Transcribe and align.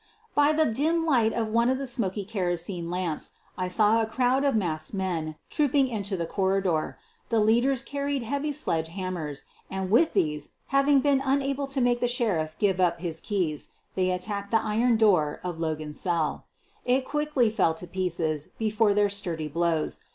By 0.33 0.51
the 0.51 0.65
dim 0.65 1.05
light 1.05 1.31
of 1.31 1.45
the 1.45 1.51
one 1.51 1.85
smoky 1.85 2.25
kerosene 2.25 2.89
lamp 2.89 3.21
I 3.55 3.67
saw 3.67 4.01
a 4.01 4.07
crowd 4.07 4.43
of 4.43 4.55
masked 4.55 4.95
men 4.95 5.35
trooping 5.51 5.89
into 5.89 6.17
the 6.17 6.25
cor 6.25 6.53
ridor. 6.59 6.95
The 7.29 7.39
leaders 7.39 7.83
carried 7.83 8.23
heavy 8.23 8.51
sledge 8.51 8.87
hammers, 8.87 9.43
and 9.69 9.91
with 9.91 10.13
these, 10.13 10.53
having 10.69 11.01
been 11.01 11.21
unable 11.23 11.67
to 11.67 11.79
make 11.81 11.99
the 11.99 12.07
Sheriff 12.07 12.55
give 12.57 12.79
up 12.79 12.99
his 12.99 13.19
keys, 13.21 13.67
they 13.93 14.09
attacked 14.09 14.49
the 14.49 14.63
iron 14.63 14.97
door 14.97 15.39
of 15.43 15.59
Logan's 15.59 15.99
cell. 15.99 16.45
It 16.83 17.05
quickly 17.05 17.51
fell 17.51 17.75
to 17.75 17.85
pieces 17.85 18.49
before 18.57 18.95
their 18.95 19.07
sturdy 19.07 19.49
blows. 19.49 19.99